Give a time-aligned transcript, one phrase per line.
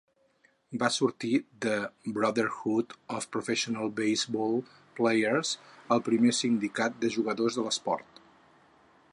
[0.83, 1.33] Va sortir
[1.65, 1.75] de
[2.15, 4.57] Brotherhood of Professional Base-Ball
[5.01, 5.53] Players,
[5.97, 8.25] el primer sindicat de jugadors de l'esport.